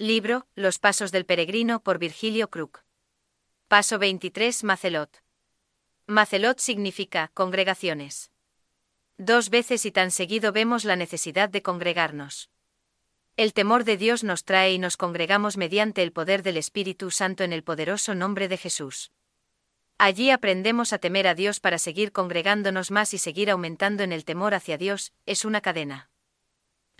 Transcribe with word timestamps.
Libro, 0.00 0.46
Los 0.54 0.78
Pasos 0.78 1.10
del 1.10 1.26
Peregrino 1.26 1.82
por 1.82 1.98
Virgilio 1.98 2.50
Krug. 2.50 2.84
Paso 3.66 3.98
23, 3.98 4.62
Macelot. 4.62 5.24
Macelot 6.06 6.60
significa 6.60 7.32
congregaciones. 7.34 8.30
Dos 9.16 9.50
veces 9.50 9.84
y 9.84 9.90
tan 9.90 10.12
seguido 10.12 10.52
vemos 10.52 10.84
la 10.84 10.94
necesidad 10.94 11.48
de 11.48 11.62
congregarnos. 11.62 12.48
El 13.36 13.52
temor 13.52 13.82
de 13.82 13.96
Dios 13.96 14.22
nos 14.22 14.44
trae 14.44 14.72
y 14.72 14.78
nos 14.78 14.96
congregamos 14.96 15.56
mediante 15.56 16.04
el 16.04 16.12
poder 16.12 16.44
del 16.44 16.58
Espíritu 16.58 17.10
Santo 17.10 17.42
en 17.42 17.52
el 17.52 17.64
poderoso 17.64 18.14
nombre 18.14 18.46
de 18.46 18.56
Jesús. 18.56 19.10
Allí 19.98 20.30
aprendemos 20.30 20.92
a 20.92 20.98
temer 20.98 21.26
a 21.26 21.34
Dios 21.34 21.58
para 21.58 21.78
seguir 21.78 22.12
congregándonos 22.12 22.92
más 22.92 23.14
y 23.14 23.18
seguir 23.18 23.50
aumentando 23.50 24.04
en 24.04 24.12
el 24.12 24.24
temor 24.24 24.54
hacia 24.54 24.78
Dios, 24.78 25.12
es 25.26 25.44
una 25.44 25.60
cadena. 25.60 26.08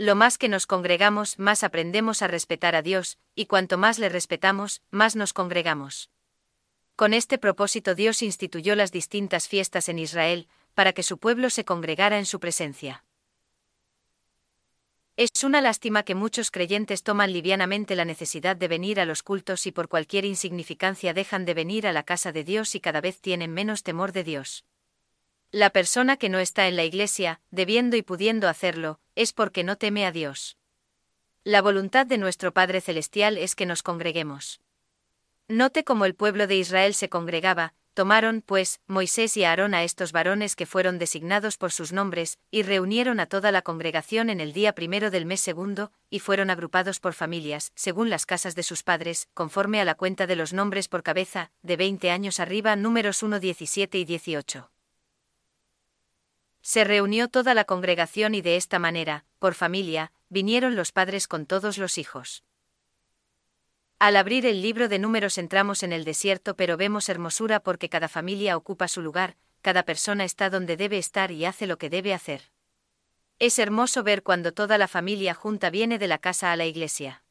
Lo 0.01 0.15
más 0.15 0.39
que 0.39 0.49
nos 0.49 0.69
congregamos, 0.69 1.41
más 1.41 1.65
aprendemos 1.65 2.23
a 2.23 2.29
respetar 2.29 2.77
a 2.77 2.83
Dios, 2.83 3.19
y 3.35 3.47
cuanto 3.47 3.79
más 3.79 3.99
le 3.99 4.09
respetamos, 4.09 4.81
más 4.93 5.17
nos 5.17 5.33
congregamos. 5.33 6.09
Con 6.95 7.13
este 7.13 7.37
propósito 7.37 7.97
Dios 7.97 8.23
instituyó 8.23 8.77
las 8.77 8.93
distintas 8.93 9.49
fiestas 9.49 9.89
en 9.89 9.99
Israel, 9.99 10.47
para 10.75 10.93
que 10.93 11.03
su 11.03 11.19
pueblo 11.19 11.51
se 11.51 11.65
congregara 11.65 12.17
en 12.19 12.27
su 12.27 12.39
presencia. 12.39 13.05
Es 15.17 15.43
una 15.43 15.61
lástima 15.61 16.05
que 16.05 16.15
muchos 16.15 16.53
creyentes 16.53 17.03
toman 17.03 17.33
livianamente 17.33 17.97
la 17.97 18.05
necesidad 18.05 18.55
de 18.55 18.69
venir 18.69 19.01
a 19.01 19.05
los 19.05 19.25
cultos 19.25 19.67
y 19.67 19.73
por 19.73 19.89
cualquier 19.89 20.25
insignificancia 20.25 21.13
dejan 21.13 21.45
de 21.45 21.55
venir 21.55 21.89
a 21.89 21.93
la 21.93 22.05
casa 22.05 22.31
de 22.31 22.45
Dios 22.45 22.77
y 22.77 22.81
cada 22.81 23.01
vez 23.01 23.21
tienen 23.21 23.53
menos 23.53 23.83
temor 23.83 24.13
de 24.13 24.23
Dios. 24.23 24.65
La 25.51 25.71
persona 25.71 26.19
que 26.19 26.29
no 26.29 26.39
está 26.39 26.69
en 26.69 26.77
la 26.77 26.85
iglesia, 26.85 27.41
debiendo 27.51 27.97
y 27.97 28.03
pudiendo 28.03 28.49
hacerlo, 28.49 29.01
es 29.19 29.33
porque 29.33 29.65
no 29.65 29.77
teme 29.77 30.07
a 30.07 30.13
Dios. 30.13 30.57
La 31.43 31.61
voluntad 31.61 32.07
de 32.07 32.19
nuestro 32.19 32.55
Padre 32.55 32.81
Celestial 32.81 33.37
es 33.37 33.57
que 33.57 33.67
nos 33.67 33.83
congreguemos. 33.83 34.61
Note 35.49 35.83
cómo 35.83 36.05
el 36.05 36.15
pueblo 36.15 36.47
de 36.47 36.57
Israel 36.57 36.95
se 36.95 37.09
congregaba, 37.09 37.75
tomaron, 37.95 38.43
pues, 38.43 38.79
Moisés 38.87 39.37
y 39.37 39.43
Aarón 39.43 39.75
a 39.75 39.83
estos 39.83 40.13
varones 40.13 40.55
que 40.55 40.67
fueron 40.67 41.01
designados 41.01 41.57
por 41.57 41.73
sus 41.73 41.93
nombres, 41.93 42.39
y 42.53 42.63
reunieron 42.63 43.19
a 43.19 43.27
toda 43.27 43.51
la 43.51 43.63
congregación 43.63 44.31
en 44.31 44.41
el 44.41 44.53
día 44.53 44.73
primero 44.73 45.11
del 45.11 45.27
mes 45.27 45.41
segundo, 45.41 45.91
y 46.11 46.21
fueron 46.21 46.49
agrupados 46.49 47.01
por 47.01 47.13
familias, 47.13 47.73
según 47.75 48.11
las 48.11 48.25
casas 48.25 48.55
de 48.55 48.63
sus 48.63 48.85
padres, 48.85 49.29
conforme 49.35 49.81
a 49.81 49.85
la 49.85 49.97
cuenta 49.97 50.29
de 50.29 50.37
los 50.37 50.53
nombres 50.53 50.87
por 50.87 51.03
cabeza, 51.03 51.51
de 51.63 51.77
veinte 51.77 52.13
años 52.13 52.39
arriba, 52.39 52.77
números 52.77 53.25
1, 53.25 53.41
17 53.41 53.99
y 53.99 54.05
18. 54.05 54.71
Se 56.69 56.85
reunió 56.85 57.29
toda 57.29 57.55
la 57.55 57.65
congregación 57.65 58.35
y 58.35 58.43
de 58.43 58.57
esta 58.57 58.79
manera, 58.79 59.25
por 59.39 59.55
familia, 59.55 60.13
vinieron 60.29 60.77
los 60.77 60.93
padres 60.93 61.27
con 61.27 61.47
todos 61.47 61.79
los 61.79 61.97
hijos. 61.97 62.45
Al 63.99 64.17
abrir 64.17 64.45
el 64.45 64.61
libro 64.61 64.91
de 64.91 64.99
números 64.99 65.39
entramos 65.39 65.83
en 65.83 65.95
el 65.95 66.05
desierto 66.05 66.57
pero 66.57 66.77
vemos 66.77 67.09
hermosura 67.09 67.61
porque 67.61 67.89
cada 67.89 68.07
familia 68.07 68.55
ocupa 68.55 68.87
su 68.87 69.01
lugar, 69.01 69.39
cada 69.63 69.85
persona 69.85 70.25
está 70.27 70.51
donde 70.51 70.77
debe 70.77 70.99
estar 70.99 71.31
y 71.31 71.47
hace 71.47 71.67
lo 71.67 71.79
que 71.79 71.89
debe 71.89 72.13
hacer. 72.13 72.51
Es 73.39 73.59
hermoso 73.59 74.03
ver 74.03 74.23
cuando 74.23 74.53
toda 74.53 74.77
la 74.77 74.89
familia 74.89 75.33
junta 75.33 75.71
viene 75.71 75.99
de 75.99 76.09
la 76.09 76.19
casa 76.19 76.53
a 76.53 76.57
la 76.57 76.67
iglesia. 76.67 77.23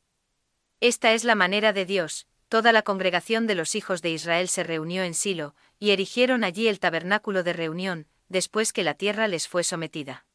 Esta 0.80 1.14
es 1.14 1.24
la 1.24 1.36
manera 1.36 1.74
de 1.74 1.86
Dios, 1.86 2.26
toda 2.50 2.72
la 2.72 2.82
congregación 2.82 3.46
de 3.46 3.54
los 3.54 3.76
hijos 3.76 4.02
de 4.02 4.10
Israel 4.10 4.48
se 4.48 4.64
reunió 4.64 5.04
en 5.04 5.14
Silo, 5.14 5.54
y 5.78 5.92
erigieron 5.92 6.44
allí 6.44 6.68
el 6.68 6.80
tabernáculo 6.80 7.44
de 7.44 7.54
reunión, 7.54 8.08
después 8.30 8.74
que 8.74 8.84
la 8.84 8.94
tierra 8.94 9.28
les 9.28 9.48
fue 9.48 9.64
sometida. 9.64 10.26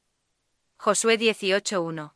Josué 0.77 1.19
18.1. 1.19 2.15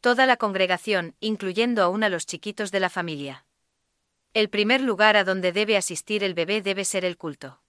Toda 0.00 0.26
la 0.26 0.36
congregación, 0.36 1.14
incluyendo 1.20 1.82
aún 1.82 2.02
a 2.02 2.08
los 2.08 2.26
chiquitos 2.26 2.70
de 2.70 2.80
la 2.80 2.90
familia. 2.90 3.46
El 4.32 4.48
primer 4.48 4.80
lugar 4.80 5.16
a 5.16 5.24
donde 5.24 5.52
debe 5.52 5.76
asistir 5.76 6.22
el 6.22 6.34
bebé 6.34 6.62
debe 6.62 6.84
ser 6.84 7.04
el 7.04 7.16
culto. 7.16 7.60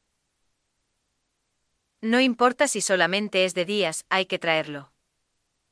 No 2.02 2.20
importa 2.20 2.68
si 2.68 2.82
solamente 2.82 3.46
es 3.46 3.54
de 3.54 3.66
días, 3.66 4.06
hay 4.10 4.26
que 4.26 4.40
traerlo. 4.40 4.92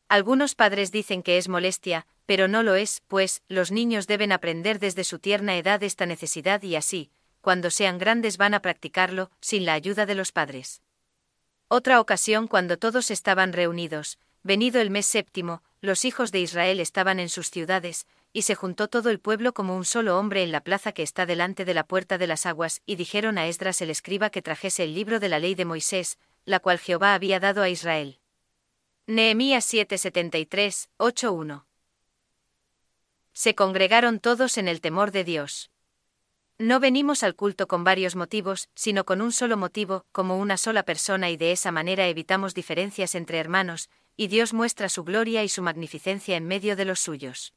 Algunos 0.07 0.55
padres 0.55 0.91
dicen 0.91 1.21
que 1.21 1.37
es 1.37 1.47
molestia, 1.47 2.07
pero 2.25 2.47
no 2.47 2.63
lo 2.63 2.75
es, 2.75 3.01
pues 3.07 3.43
los 3.47 3.71
niños 3.71 4.07
deben 4.07 4.31
aprender 4.31 4.79
desde 4.79 5.03
su 5.03 5.19
tierna 5.19 5.57
edad 5.57 5.81
esta 5.83 6.05
necesidad 6.05 6.61
y 6.63 6.75
así, 6.75 7.11
cuando 7.41 7.71
sean 7.71 7.97
grandes 7.97 8.37
van 8.37 8.53
a 8.53 8.61
practicarlo, 8.61 9.31
sin 9.41 9.65
la 9.65 9.73
ayuda 9.73 10.05
de 10.05 10.15
los 10.15 10.31
padres. 10.31 10.81
Otra 11.71 12.01
ocasión 12.01 12.47
cuando 12.47 12.77
todos 12.79 13.11
estaban 13.11 13.53
reunidos, 13.53 14.17
venido 14.41 14.81
el 14.81 14.89
mes 14.89 15.05
séptimo, 15.05 15.61
los 15.81 16.03
hijos 16.03 16.31
de 16.31 16.39
Israel 16.39 16.79
estaban 16.79 17.19
en 17.19 17.29
sus 17.29 17.51
ciudades, 17.51 18.07
y 18.33 18.41
se 18.41 18.55
juntó 18.55 18.87
todo 18.87 19.11
el 19.11 19.19
pueblo 19.19 19.53
como 19.53 19.75
un 19.75 19.85
solo 19.85 20.17
hombre 20.17 20.41
en 20.41 20.51
la 20.51 20.61
plaza 20.61 20.93
que 20.93 21.03
está 21.03 21.27
delante 21.27 21.65
de 21.65 21.75
la 21.75 21.83
puerta 21.83 22.17
de 22.17 22.25
las 22.25 22.47
aguas, 22.47 22.81
y 22.87 22.95
dijeron 22.95 23.37
a 23.37 23.45
Esdras 23.45 23.83
el 23.83 23.91
escriba 23.91 24.31
que 24.31 24.41
trajese 24.41 24.83
el 24.83 24.95
libro 24.95 25.19
de 25.19 25.29
la 25.29 25.37
ley 25.37 25.53
de 25.53 25.65
Moisés, 25.65 26.17
la 26.43 26.59
cual 26.59 26.79
Jehová 26.79 27.13
había 27.13 27.39
dado 27.39 27.61
a 27.61 27.69
Israel. 27.69 28.19
Nehemías 29.05 29.71
7:73, 29.71 30.89
8:1. 30.97 31.65
Se 33.33 33.53
congregaron 33.53 34.19
todos 34.19 34.57
en 34.57 34.67
el 34.67 34.81
temor 34.81 35.11
de 35.11 35.23
Dios. 35.23 35.69
No 36.61 36.81
venimos 36.81 37.23
al 37.23 37.35
culto 37.37 37.69
con 37.69 37.85
varios 37.85 38.17
motivos, 38.17 38.67
sino 38.75 39.05
con 39.05 39.21
un 39.21 39.31
solo 39.31 39.55
motivo, 39.55 40.05
como 40.11 40.37
una 40.37 40.57
sola 40.57 40.83
persona 40.83 41.29
y 41.29 41.37
de 41.37 41.53
esa 41.53 41.71
manera 41.71 42.09
evitamos 42.09 42.53
diferencias 42.53 43.15
entre 43.15 43.37
hermanos, 43.37 43.89
y 44.17 44.27
Dios 44.27 44.53
muestra 44.53 44.89
su 44.89 45.05
gloria 45.05 45.41
y 45.45 45.47
su 45.47 45.61
magnificencia 45.61 46.35
en 46.35 46.45
medio 46.45 46.75
de 46.75 46.83
los 46.83 46.99
suyos. 46.99 47.53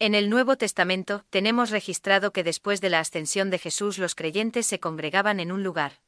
En 0.00 0.16
el 0.16 0.30
Nuevo 0.30 0.56
Testamento 0.56 1.26
tenemos 1.30 1.70
registrado 1.70 2.32
que 2.32 2.42
después 2.42 2.80
de 2.80 2.90
la 2.90 2.98
ascensión 2.98 3.50
de 3.50 3.60
Jesús 3.60 3.98
los 3.98 4.16
creyentes 4.16 4.66
se 4.66 4.80
congregaban 4.80 5.38
en 5.38 5.52
un 5.52 5.62
lugar. 5.62 6.00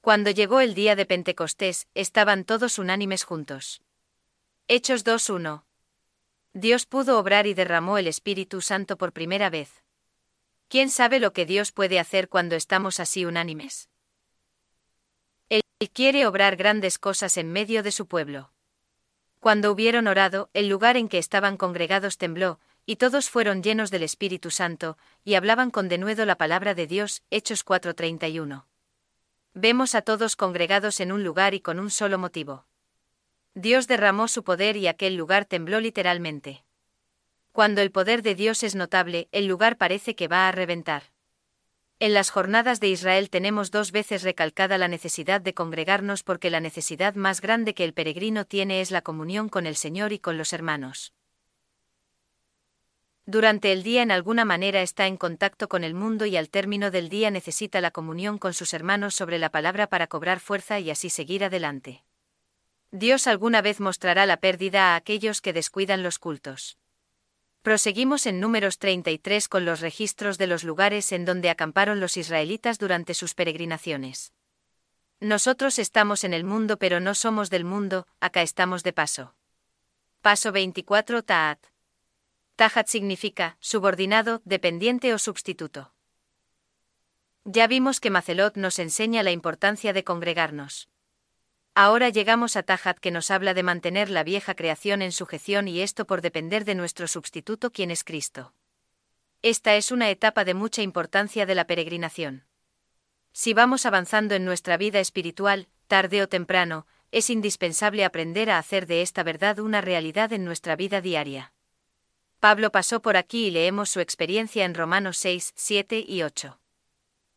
Cuando 0.00 0.32
llegó 0.32 0.58
el 0.60 0.74
día 0.74 0.96
de 0.96 1.06
Pentecostés, 1.06 1.86
estaban 1.94 2.44
todos 2.44 2.76
unánimes 2.76 3.22
juntos. 3.22 3.82
Hechos 4.66 5.06
2.1. 5.06 5.62
Dios 6.54 6.86
pudo 6.86 7.20
obrar 7.20 7.46
y 7.46 7.54
derramó 7.54 7.98
el 7.98 8.08
Espíritu 8.08 8.60
Santo 8.62 8.98
por 8.98 9.12
primera 9.12 9.48
vez. 9.48 9.84
¿Quién 10.70 10.88
sabe 10.88 11.18
lo 11.18 11.32
que 11.32 11.46
Dios 11.46 11.72
puede 11.72 11.98
hacer 11.98 12.28
cuando 12.28 12.54
estamos 12.54 13.00
así 13.00 13.24
unánimes? 13.24 13.88
Él 15.48 15.62
quiere 15.92 16.28
obrar 16.28 16.54
grandes 16.54 16.96
cosas 16.96 17.36
en 17.38 17.50
medio 17.50 17.82
de 17.82 17.90
su 17.90 18.06
pueblo. 18.06 18.52
Cuando 19.40 19.72
hubieron 19.72 20.06
orado, 20.06 20.48
el 20.54 20.68
lugar 20.68 20.96
en 20.96 21.08
que 21.08 21.18
estaban 21.18 21.56
congregados 21.56 22.18
tembló, 22.18 22.60
y 22.86 22.96
todos 22.96 23.30
fueron 23.30 23.64
llenos 23.64 23.90
del 23.90 24.04
Espíritu 24.04 24.52
Santo, 24.52 24.96
y 25.24 25.34
hablaban 25.34 25.72
con 25.72 25.88
denuedo 25.88 26.24
la 26.24 26.36
palabra 26.36 26.72
de 26.74 26.86
Dios. 26.86 27.24
Hechos 27.30 27.64
4:31. 27.64 28.66
Vemos 29.54 29.96
a 29.96 30.02
todos 30.02 30.36
congregados 30.36 31.00
en 31.00 31.10
un 31.10 31.24
lugar 31.24 31.54
y 31.54 31.60
con 31.60 31.80
un 31.80 31.90
solo 31.90 32.16
motivo. 32.16 32.64
Dios 33.54 33.88
derramó 33.88 34.28
su 34.28 34.44
poder 34.44 34.76
y 34.76 34.86
aquel 34.86 35.16
lugar 35.16 35.46
tembló 35.46 35.80
literalmente. 35.80 36.62
Cuando 37.52 37.80
el 37.82 37.90
poder 37.90 38.22
de 38.22 38.34
Dios 38.34 38.62
es 38.62 38.74
notable, 38.74 39.28
el 39.32 39.46
lugar 39.46 39.76
parece 39.76 40.14
que 40.14 40.28
va 40.28 40.48
a 40.48 40.52
reventar. 40.52 41.04
En 41.98 42.14
las 42.14 42.30
jornadas 42.30 42.80
de 42.80 42.88
Israel 42.88 43.28
tenemos 43.28 43.70
dos 43.70 43.92
veces 43.92 44.22
recalcada 44.22 44.78
la 44.78 44.88
necesidad 44.88 45.40
de 45.40 45.52
congregarnos 45.52 46.22
porque 46.22 46.48
la 46.48 46.60
necesidad 46.60 47.14
más 47.14 47.42
grande 47.42 47.74
que 47.74 47.84
el 47.84 47.92
peregrino 47.92 48.46
tiene 48.46 48.80
es 48.80 48.90
la 48.90 49.02
comunión 49.02 49.50
con 49.50 49.66
el 49.66 49.76
Señor 49.76 50.14
y 50.14 50.18
con 50.18 50.38
los 50.38 50.54
hermanos. 50.54 51.12
Durante 53.26 53.70
el 53.70 53.82
día 53.82 54.02
en 54.02 54.12
alguna 54.12 54.44
manera 54.44 54.80
está 54.80 55.06
en 55.06 55.18
contacto 55.18 55.68
con 55.68 55.84
el 55.84 55.92
mundo 55.92 56.24
y 56.24 56.36
al 56.36 56.48
término 56.48 56.90
del 56.90 57.10
día 57.10 57.30
necesita 57.30 57.80
la 57.80 57.90
comunión 57.90 58.38
con 58.38 58.54
sus 58.54 58.72
hermanos 58.72 59.14
sobre 59.14 59.38
la 59.38 59.50
palabra 59.50 59.88
para 59.88 60.06
cobrar 60.06 60.40
fuerza 60.40 60.80
y 60.80 60.90
así 60.90 61.10
seguir 61.10 61.44
adelante. 61.44 62.02
Dios 62.90 63.26
alguna 63.26 63.60
vez 63.60 63.78
mostrará 63.78 64.24
la 64.24 64.38
pérdida 64.38 64.94
a 64.94 64.96
aquellos 64.96 65.42
que 65.42 65.52
descuidan 65.52 66.02
los 66.02 66.18
cultos. 66.18 66.79
Proseguimos 67.62 68.24
en 68.24 68.40
números 68.40 68.78
33 68.78 69.46
con 69.46 69.66
los 69.66 69.80
registros 69.80 70.38
de 70.38 70.46
los 70.46 70.64
lugares 70.64 71.12
en 71.12 71.26
donde 71.26 71.50
acamparon 71.50 72.00
los 72.00 72.16
israelitas 72.16 72.78
durante 72.78 73.12
sus 73.12 73.34
peregrinaciones. 73.34 74.32
Nosotros 75.20 75.78
estamos 75.78 76.24
en 76.24 76.32
el 76.32 76.44
mundo 76.44 76.78
pero 76.78 77.00
no 77.00 77.14
somos 77.14 77.50
del 77.50 77.64
mundo, 77.64 78.06
acá 78.18 78.40
estamos 78.40 78.82
de 78.82 78.94
paso. 78.94 79.34
Paso 80.22 80.52
24 80.52 81.22
Taat. 81.22 81.66
Tahat 82.56 82.88
significa 82.88 83.58
subordinado, 83.60 84.40
dependiente 84.46 85.12
o 85.12 85.18
sustituto. 85.18 85.92
Ya 87.44 87.66
vimos 87.66 88.00
que 88.00 88.10
Macelot 88.10 88.56
nos 88.56 88.78
enseña 88.78 89.22
la 89.22 89.32
importancia 89.32 89.92
de 89.92 90.04
congregarnos. 90.04 90.88
Ahora 91.74 92.08
llegamos 92.08 92.56
a 92.56 92.62
Tajat 92.62 92.98
que 92.98 93.10
nos 93.10 93.30
habla 93.30 93.54
de 93.54 93.62
mantener 93.62 94.10
la 94.10 94.24
vieja 94.24 94.54
creación 94.54 95.02
en 95.02 95.12
sujeción 95.12 95.68
y 95.68 95.80
esto 95.80 96.06
por 96.06 96.20
depender 96.20 96.64
de 96.64 96.74
nuestro 96.74 97.06
sustituto 97.06 97.70
quien 97.70 97.90
es 97.90 98.04
Cristo. 98.04 98.52
Esta 99.42 99.76
es 99.76 99.90
una 99.90 100.10
etapa 100.10 100.44
de 100.44 100.54
mucha 100.54 100.82
importancia 100.82 101.46
de 101.46 101.54
la 101.54 101.66
peregrinación. 101.66 102.44
Si 103.32 103.54
vamos 103.54 103.86
avanzando 103.86 104.34
en 104.34 104.44
nuestra 104.44 104.76
vida 104.76 105.00
espiritual, 105.00 105.68
tarde 105.86 106.22
o 106.22 106.28
temprano, 106.28 106.86
es 107.12 107.30
indispensable 107.30 108.04
aprender 108.04 108.50
a 108.50 108.58
hacer 108.58 108.86
de 108.86 109.02
esta 109.02 109.22
verdad 109.22 109.60
una 109.60 109.80
realidad 109.80 110.32
en 110.32 110.44
nuestra 110.44 110.76
vida 110.76 111.00
diaria. 111.00 111.52
Pablo 112.40 112.72
pasó 112.72 113.00
por 113.00 113.16
aquí 113.16 113.46
y 113.46 113.50
leemos 113.50 113.90
su 113.90 114.00
experiencia 114.00 114.64
en 114.64 114.74
Romanos 114.74 115.18
6, 115.18 115.52
7 115.54 116.04
y 116.06 116.22
8. 116.22 116.60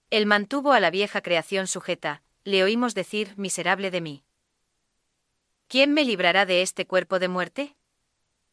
Él 0.10 0.26
mantuvo 0.26 0.74
a 0.74 0.80
la 0.80 0.92
vieja 0.92 1.22
creación 1.22 1.68
sujeta, 1.68 2.24
le 2.44 2.64
oímos 2.64 2.94
decir, 2.94 3.34
miserable 3.38 3.90
de 3.90 4.02
mí. 4.02 4.23
¿Quién 5.74 5.92
me 5.92 6.06
librará 6.06 6.46
de 6.46 6.62
este 6.62 6.86
cuerpo 6.86 7.18
de 7.18 7.28
muerte? 7.28 7.76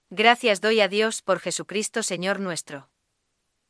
Gracias 0.08 0.62
doy 0.62 0.80
a 0.80 0.88
Dios 0.88 1.20
por 1.20 1.38
Jesucristo 1.38 2.02
Señor 2.02 2.40
nuestro. 2.40 2.88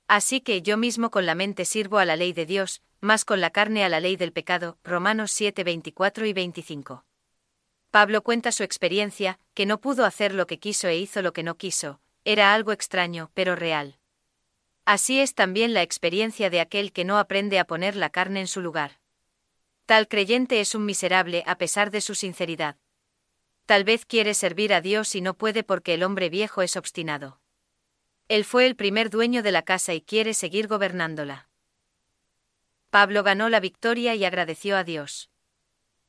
Así 0.06 0.40
que 0.40 0.62
yo 0.62 0.76
mismo 0.76 1.10
con 1.10 1.26
la 1.26 1.34
mente 1.34 1.64
sirvo 1.64 1.98
a 1.98 2.04
la 2.04 2.14
ley 2.14 2.32
de 2.32 2.46
Dios, 2.46 2.80
más 3.00 3.24
con 3.24 3.40
la 3.40 3.50
carne 3.50 3.82
a 3.82 3.88
la 3.88 3.98
ley 3.98 4.14
del 4.14 4.30
pecado. 4.32 4.78
Romanos 4.84 5.32
7, 5.32 5.64
24 5.64 6.26
y 6.26 6.32
25. 6.32 7.04
Pablo 7.90 8.22
cuenta 8.22 8.52
su 8.52 8.62
experiencia, 8.62 9.40
que 9.54 9.66
no 9.66 9.80
pudo 9.80 10.04
hacer 10.04 10.32
lo 10.32 10.46
que 10.46 10.60
quiso 10.60 10.86
e 10.86 10.98
hizo 10.98 11.20
lo 11.20 11.32
que 11.32 11.42
no 11.42 11.56
quiso, 11.56 11.98
era 12.24 12.54
algo 12.54 12.70
extraño, 12.70 13.32
pero 13.34 13.56
real. 13.56 13.98
Así 14.84 15.18
es 15.18 15.34
también 15.34 15.74
la 15.74 15.82
experiencia 15.82 16.50
de 16.50 16.60
aquel 16.60 16.92
que 16.92 17.04
no 17.04 17.18
aprende 17.18 17.58
a 17.58 17.64
poner 17.64 17.96
la 17.96 18.10
carne 18.10 18.38
en 18.42 18.46
su 18.46 18.60
lugar. 18.60 19.00
Tal 19.86 20.06
creyente 20.06 20.60
es 20.60 20.76
un 20.76 20.84
miserable 20.84 21.42
a 21.48 21.58
pesar 21.58 21.90
de 21.90 22.00
su 22.00 22.14
sinceridad. 22.14 22.76
Tal 23.70 23.84
vez 23.84 24.04
quiere 24.04 24.34
servir 24.34 24.74
a 24.74 24.80
Dios 24.80 25.14
y 25.14 25.20
no 25.20 25.34
puede 25.34 25.62
porque 25.62 25.94
el 25.94 26.02
hombre 26.02 26.28
viejo 26.28 26.60
es 26.60 26.76
obstinado. 26.76 27.38
Él 28.26 28.44
fue 28.44 28.66
el 28.66 28.74
primer 28.74 29.10
dueño 29.10 29.44
de 29.44 29.52
la 29.52 29.62
casa 29.62 29.94
y 29.94 30.00
quiere 30.00 30.34
seguir 30.34 30.66
gobernándola. 30.66 31.48
Pablo 32.90 33.22
ganó 33.22 33.48
la 33.48 33.60
victoria 33.60 34.16
y 34.16 34.24
agradeció 34.24 34.76
a 34.76 34.82
Dios. 34.82 35.30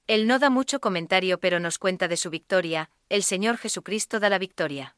Él 0.08 0.26
no 0.26 0.40
da 0.40 0.50
mucho 0.50 0.80
comentario 0.80 1.40
pero 1.40 1.60
nos 1.60 1.78
cuenta 1.78 2.08
de 2.08 2.18
su 2.18 2.32
victoria, 2.32 2.90
el 3.10 3.22
Señor 3.22 3.58
Jesucristo 3.58 4.20
da 4.20 4.30
la 4.30 4.40
victoria. 4.40 4.96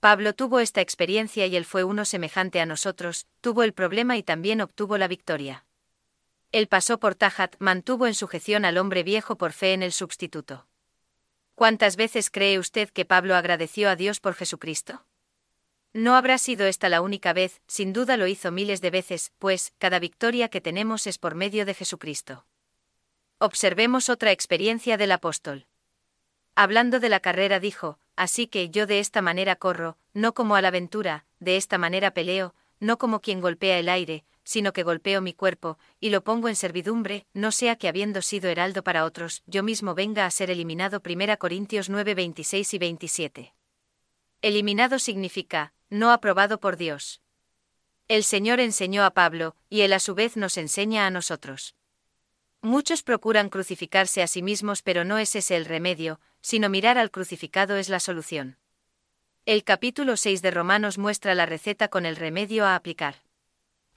Pablo 0.00 0.34
tuvo 0.34 0.58
esta 0.58 0.80
experiencia 0.80 1.46
y 1.46 1.54
él 1.54 1.64
fue 1.64 1.84
uno 1.84 2.04
semejante 2.04 2.60
a 2.60 2.66
nosotros, 2.66 3.28
tuvo 3.40 3.62
el 3.62 3.72
problema 3.72 4.16
y 4.16 4.24
también 4.24 4.60
obtuvo 4.62 4.98
la 4.98 5.06
victoria. 5.06 5.64
Él 6.50 6.66
pasó 6.66 6.98
por 6.98 7.14
Tajat, 7.14 7.54
mantuvo 7.60 8.08
en 8.08 8.14
sujeción 8.14 8.64
al 8.64 8.78
hombre 8.78 9.04
viejo 9.04 9.38
por 9.38 9.52
fe 9.52 9.74
en 9.74 9.84
el 9.84 9.92
sustituto. 9.92 10.67
¿Cuántas 11.58 11.96
veces 11.96 12.30
cree 12.30 12.56
usted 12.60 12.88
que 12.88 13.04
Pablo 13.04 13.34
agradeció 13.34 13.90
a 13.90 13.96
Dios 13.96 14.20
por 14.20 14.34
Jesucristo? 14.34 15.04
No 15.92 16.14
habrá 16.14 16.38
sido 16.38 16.66
esta 16.68 16.88
la 16.88 17.00
única 17.00 17.32
vez, 17.32 17.62
sin 17.66 17.92
duda 17.92 18.16
lo 18.16 18.28
hizo 18.28 18.52
miles 18.52 18.80
de 18.80 18.90
veces, 18.90 19.32
pues, 19.40 19.72
cada 19.78 19.98
victoria 19.98 20.50
que 20.50 20.60
tenemos 20.60 21.08
es 21.08 21.18
por 21.18 21.34
medio 21.34 21.66
de 21.66 21.74
Jesucristo. 21.74 22.46
Observemos 23.38 24.08
otra 24.08 24.30
experiencia 24.30 24.96
del 24.96 25.10
apóstol. 25.10 25.66
Hablando 26.54 27.00
de 27.00 27.08
la 27.08 27.18
carrera 27.18 27.58
dijo, 27.58 27.98
Así 28.14 28.46
que 28.46 28.70
yo 28.70 28.86
de 28.86 29.00
esta 29.00 29.20
manera 29.20 29.56
corro, 29.56 29.98
no 30.14 30.34
como 30.34 30.54
a 30.54 30.62
la 30.62 30.68
aventura, 30.68 31.24
de 31.40 31.56
esta 31.56 31.76
manera 31.76 32.12
peleo, 32.12 32.54
no 32.78 32.98
como 32.98 33.18
quien 33.18 33.40
golpea 33.40 33.80
el 33.80 33.88
aire, 33.88 34.24
sino 34.48 34.72
que 34.72 34.82
golpeo 34.82 35.20
mi 35.20 35.34
cuerpo, 35.34 35.76
y 36.00 36.08
lo 36.08 36.24
pongo 36.24 36.48
en 36.48 36.56
servidumbre, 36.56 37.26
no 37.34 37.52
sea 37.52 37.76
que 37.76 37.86
habiendo 37.86 38.22
sido 38.22 38.48
heraldo 38.48 38.82
para 38.82 39.04
otros, 39.04 39.42
yo 39.44 39.62
mismo 39.62 39.94
venga 39.94 40.24
a 40.24 40.30
ser 40.30 40.50
eliminado. 40.50 41.02
1 41.04 41.38
Corintios 41.38 41.90
9, 41.90 42.14
26 42.14 42.72
y 42.72 42.78
27. 42.78 43.54
Eliminado 44.40 44.98
significa, 44.98 45.74
no 45.90 46.12
aprobado 46.12 46.60
por 46.60 46.78
Dios. 46.78 47.20
El 48.08 48.24
Señor 48.24 48.58
enseñó 48.58 49.04
a 49.04 49.10
Pablo, 49.10 49.54
y 49.68 49.82
él 49.82 49.92
a 49.92 50.00
su 50.00 50.14
vez 50.14 50.38
nos 50.38 50.56
enseña 50.56 51.06
a 51.06 51.10
nosotros. 51.10 51.74
Muchos 52.62 53.02
procuran 53.02 53.50
crucificarse 53.50 54.22
a 54.22 54.26
sí 54.26 54.40
mismos 54.40 54.80
pero 54.80 55.04
no 55.04 55.18
es 55.18 55.36
ese 55.36 55.56
el 55.58 55.66
remedio, 55.66 56.20
sino 56.40 56.70
mirar 56.70 56.96
al 56.96 57.10
crucificado 57.10 57.76
es 57.76 57.90
la 57.90 58.00
solución. 58.00 58.56
El 59.44 59.62
capítulo 59.62 60.16
6 60.16 60.40
de 60.40 60.50
Romanos 60.52 60.96
muestra 60.96 61.34
la 61.34 61.44
receta 61.44 61.88
con 61.88 62.06
el 62.06 62.16
remedio 62.16 62.64
a 62.64 62.76
aplicar. 62.76 63.27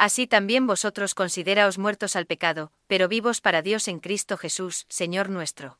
Así 0.01 0.25
también 0.25 0.65
vosotros 0.65 1.13
consideraos 1.13 1.77
muertos 1.77 2.15
al 2.15 2.25
pecado, 2.25 2.71
pero 2.87 3.07
vivos 3.07 3.39
para 3.39 3.61
Dios 3.61 3.87
en 3.87 3.99
Cristo 3.99 4.35
Jesús, 4.35 4.87
Señor 4.89 5.29
nuestro. 5.29 5.77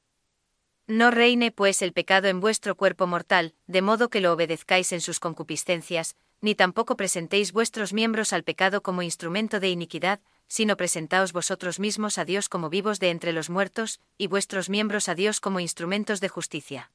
No 0.86 1.10
reine 1.10 1.50
pues 1.50 1.82
el 1.82 1.92
pecado 1.92 2.28
en 2.28 2.40
vuestro 2.40 2.78
cuerpo 2.78 3.08
mortal, 3.08 3.56
de 3.66 3.82
modo 3.82 4.12
que 4.12 4.22
lo 4.22 4.32
obedezcáis 4.32 4.92
en 4.92 5.02
sus 5.02 5.20
concupiscencias, 5.20 6.16
ni 6.40 6.54
tampoco 6.54 6.96
presentéis 6.98 7.52
vuestros 7.52 7.94
miembros 7.94 8.32
al 8.32 8.44
pecado 8.44 8.84
como 8.84 9.02
instrumento 9.02 9.60
de 9.60 9.70
iniquidad, 9.70 10.20
sino 10.48 10.78
presentaos 10.78 11.34
vosotros 11.34 11.80
mismos 11.80 12.20
a 12.20 12.24
Dios 12.24 12.48
como 12.48 12.70
vivos 12.70 13.00
de 13.00 13.10
entre 13.10 13.34
los 13.34 13.50
muertos, 13.50 14.02
y 14.20 14.28
vuestros 14.28 14.70
miembros 14.70 15.10
a 15.10 15.16
Dios 15.16 15.40
como 15.40 15.60
instrumentos 15.60 16.22
de 16.22 16.30
justicia. 16.30 16.92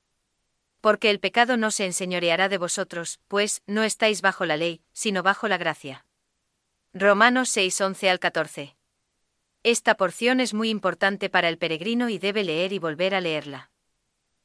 Porque 0.81 1.11
el 1.11 1.19
pecado 1.19 1.57
no 1.57 1.73
se 1.73 1.87
enseñoreará 1.87 2.49
de 2.49 2.59
vosotros, 2.59 3.19
pues, 3.27 3.65
no 3.67 3.83
estáis 3.83 4.23
bajo 4.23 4.45
la 4.45 4.57
ley, 4.57 4.81
sino 4.93 5.25
bajo 5.25 5.49
la 5.49 5.59
gracia. 5.59 6.06
Romanos 6.99 7.51
6, 7.51 7.79
11 7.79 8.09
al 8.09 8.19
14. 8.19 8.75
Esta 9.63 9.99
porción 9.99 10.41
es 10.41 10.55
muy 10.55 10.71
importante 10.71 11.29
para 11.29 11.51
el 11.51 11.59
peregrino 11.59 12.09
y 12.09 12.17
debe 12.17 12.43
leer 12.43 12.73
y 12.73 12.79
volver 12.79 13.15
a 13.15 13.21
leerla. 13.21 13.71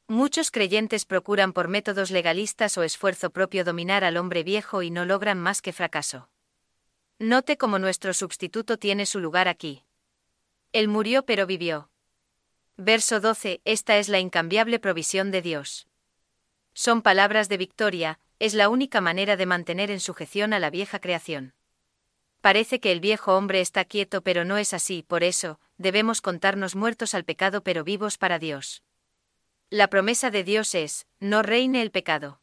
Muchos 0.06 0.50
creyentes 0.50 1.06
procuran 1.06 1.54
por 1.54 1.68
métodos 1.68 2.10
legalistas 2.10 2.76
o 2.76 2.82
esfuerzo 2.82 3.30
propio 3.30 3.64
dominar 3.64 4.04
al 4.04 4.18
hombre 4.18 4.42
viejo 4.42 4.82
y 4.82 4.90
no 4.90 5.06
logran 5.06 5.38
más 5.40 5.62
que 5.62 5.72
fracaso. 5.72 6.28
Note 7.18 7.56
cómo 7.56 7.78
nuestro 7.78 8.12
sustituto 8.12 8.76
tiene 8.76 9.06
su 9.06 9.18
lugar 9.18 9.48
aquí. 9.48 9.84
Él 10.72 10.88
murió 10.88 11.24
pero 11.24 11.46
vivió. 11.46 11.88
Verso 12.76 13.20
12. 13.20 13.62
Esta 13.64 13.96
es 13.96 14.10
la 14.10 14.20
incambiable 14.20 14.78
provisión 14.78 15.30
de 15.30 15.40
Dios. 15.40 15.88
Son 16.74 17.00
palabras 17.00 17.48
de 17.48 17.56
victoria, 17.56 18.18
es 18.38 18.52
la 18.52 18.68
única 18.68 19.00
manera 19.00 19.38
de 19.38 19.46
mantener 19.46 19.90
en 19.90 20.00
sujeción 20.00 20.52
a 20.52 20.58
la 20.58 20.68
vieja 20.68 20.98
creación. 20.98 21.54
Parece 22.42 22.80
que 22.80 22.90
el 22.90 22.98
viejo 22.98 23.36
hombre 23.36 23.60
está 23.60 23.84
quieto 23.84 24.22
pero 24.22 24.44
no 24.44 24.58
es 24.58 24.74
así, 24.74 25.04
por 25.04 25.22
eso, 25.22 25.60
debemos 25.78 26.20
contarnos 26.20 26.74
muertos 26.74 27.14
al 27.14 27.24
pecado 27.24 27.62
pero 27.62 27.84
vivos 27.84 28.18
para 28.18 28.40
Dios. 28.40 28.82
La 29.70 29.86
promesa 29.86 30.30
de 30.32 30.42
Dios 30.42 30.74
es, 30.74 31.06
no 31.20 31.42
reine 31.42 31.82
el 31.82 31.92
pecado. 31.92 32.40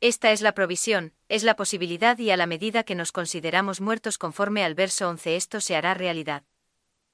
Esta 0.00 0.32
es 0.32 0.42
la 0.42 0.52
provisión, 0.52 1.14
es 1.28 1.44
la 1.44 1.54
posibilidad 1.54 2.18
y 2.18 2.30
a 2.30 2.36
la 2.36 2.46
medida 2.46 2.82
que 2.82 2.96
nos 2.96 3.12
consideramos 3.12 3.80
muertos 3.80 4.18
conforme 4.18 4.64
al 4.64 4.74
verso 4.74 5.08
11 5.08 5.36
esto 5.36 5.60
se 5.60 5.76
hará 5.76 5.94
realidad. 5.94 6.42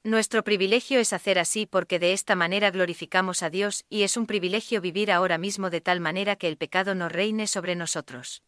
Nuestro 0.03 0.43
privilegio 0.43 1.01
es 1.01 1.13
hacer 1.13 1.39
así 1.39 1.67
porque 1.67 1.99
de 1.99 2.15
esta 2.15 2.35
manera 2.35 2.71
glorificamos 2.71 3.43
a 3.43 3.51
Dios 3.51 3.85
y 3.91 4.05
es 4.05 4.17
un 4.17 4.25
privilegio 4.25 4.81
vivir 4.81 5.13
ahora 5.13 5.37
mismo 5.37 5.69
de 5.69 5.83
tal 5.83 6.01
manera 6.01 6.37
que 6.37 6.49
el 6.49 6.57
pecado 6.57 6.95
no 6.95 7.11
reine 7.11 7.47
sobre 7.47 7.77
nosotros. 7.77 8.43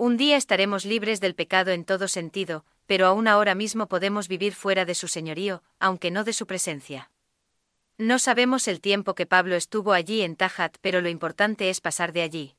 Un 0.00 0.16
día 0.16 0.36
estaremos 0.36 0.84
libres 0.84 1.20
del 1.20 1.34
pecado 1.34 1.72
en 1.72 1.84
todo 1.84 2.06
sentido, 2.06 2.64
pero 2.86 3.06
aún 3.08 3.26
ahora 3.26 3.56
mismo 3.56 3.88
podemos 3.88 4.28
vivir 4.28 4.54
fuera 4.54 4.84
de 4.84 4.94
su 4.94 5.08
señorío, 5.08 5.64
aunque 5.80 6.12
no 6.12 6.22
de 6.22 6.32
su 6.32 6.46
presencia. 6.46 7.10
No 7.98 8.20
sabemos 8.20 8.68
el 8.68 8.80
tiempo 8.80 9.16
que 9.16 9.26
Pablo 9.26 9.56
estuvo 9.56 9.92
allí 9.92 10.22
en 10.22 10.36
Tajat, 10.36 10.76
pero 10.82 11.00
lo 11.00 11.08
importante 11.08 11.68
es 11.68 11.80
pasar 11.80 12.12
de 12.12 12.22
allí. 12.22 12.54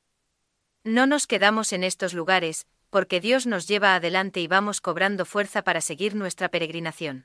No 0.83 1.07
nos 1.07 1.27
quedamos 1.27 1.71
en 1.71 1.85
estos 1.85 2.13
lugares, 2.13 2.67
porque 2.89 3.21
Dios 3.21 3.47
nos 3.47 3.69
lleva 3.69 3.95
adelante 3.95 4.41
y 4.41 4.47
vamos 4.47 4.81
cobrando 4.81 5.23
fuerza 5.23 5.61
para 5.61 5.79
seguir 5.79 6.15
nuestra 6.15 6.49
peregrinación. 6.49 7.17